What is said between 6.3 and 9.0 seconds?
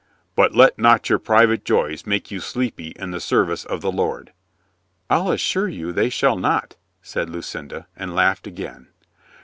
not," said Lucinda, and laughed again.